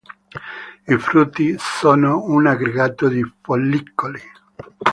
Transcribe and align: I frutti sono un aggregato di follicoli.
I 0.87 0.97
frutti 0.97 1.55
sono 1.59 2.23
un 2.23 2.47
aggregato 2.47 3.07
di 3.07 3.23
follicoli. 3.43 4.19